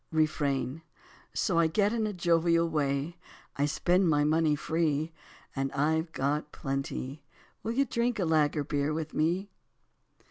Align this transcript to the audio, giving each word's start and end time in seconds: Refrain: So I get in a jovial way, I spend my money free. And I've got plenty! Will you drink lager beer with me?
Refrain: 0.11 0.81
So 1.31 1.59
I 1.59 1.67
get 1.67 1.93
in 1.93 2.07
a 2.07 2.11
jovial 2.11 2.67
way, 2.67 3.17
I 3.55 3.67
spend 3.67 4.09
my 4.09 4.23
money 4.23 4.55
free. 4.55 5.11
And 5.55 5.71
I've 5.73 6.11
got 6.11 6.51
plenty! 6.51 7.21
Will 7.61 7.73
you 7.73 7.85
drink 7.85 8.17
lager 8.17 8.63
beer 8.63 8.93
with 8.95 9.13
me? 9.13 9.51